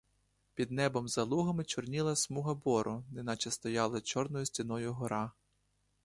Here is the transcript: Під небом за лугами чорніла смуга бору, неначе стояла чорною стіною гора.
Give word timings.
Під 0.53 0.71
небом 0.71 1.07
за 1.07 1.23
лугами 1.23 1.63
чорніла 1.63 2.15
смуга 2.15 2.53
бору, 2.53 3.03
неначе 3.11 3.51
стояла 3.51 4.01
чорною 4.01 4.45
стіною 4.45 4.93
гора. 4.93 5.31